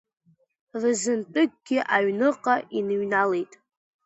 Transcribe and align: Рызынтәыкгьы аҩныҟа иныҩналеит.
Рызынтәыкгьы 0.81 1.79
аҩныҟа 1.95 2.55
иныҩналеит. 2.77 3.51